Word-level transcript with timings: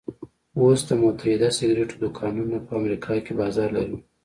اوس 0.59 0.79
د 0.89 0.91
متحده 1.01 1.49
سګرېټو 1.57 1.95
دوکانونه 2.03 2.57
په 2.65 2.71
امريکا 2.79 3.13
کې 3.25 3.33
بازار 3.41 3.69
لري. 3.77 3.97